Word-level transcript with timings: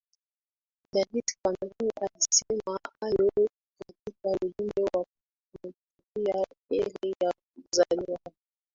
david 0.91 1.25
cameron 1.43 1.89
alisema 2.01 2.79
hayo 2.99 3.31
katika 3.79 4.29
ujumbe 4.41 4.83
wa 4.93 5.05
kumtakia 5.61 6.45
kheri 6.69 7.15
ya 7.23 7.31
kuzaliwa 7.55 8.19